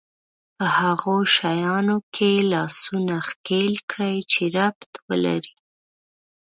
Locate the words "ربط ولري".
4.57-5.53